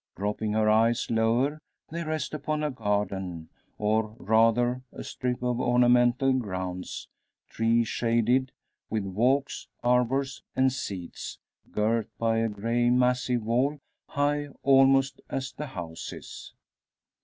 Dropping 0.15 0.53
her 0.53 0.67
eyes 0.67 1.11
lower 1.11 1.59
they 1.91 2.03
rest 2.03 2.33
upon 2.33 2.63
a 2.63 2.71
garden, 2.71 3.49
or 3.77 4.15
rather 4.17 4.81
a 4.91 5.03
strip 5.03 5.43
of 5.43 5.61
ornamental 5.61 6.33
grounds, 6.33 7.07
tree 7.49 7.83
shaded, 7.83 8.51
with 8.89 9.03
walks, 9.05 9.67
arbours, 9.83 10.41
and 10.55 10.73
seats, 10.73 11.37
girt 11.71 12.09
by 12.17 12.39
a 12.39 12.49
grey 12.49 12.89
massive 12.89 13.43
wall, 13.43 13.77
high 14.07 14.47
almost 14.63 15.21
as 15.29 15.51
the 15.53 15.67
houses. 15.67 16.51